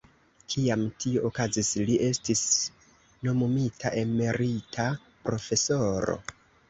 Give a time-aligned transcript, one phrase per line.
[0.51, 2.41] Kiam tio okazis, li estis
[3.29, 4.87] nomumita emerita
[5.29, 6.17] profesoro.